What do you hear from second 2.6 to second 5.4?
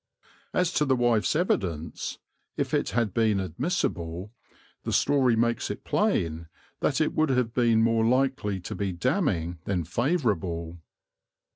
it had been admissible, the story